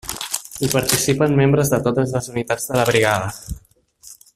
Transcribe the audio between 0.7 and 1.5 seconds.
participen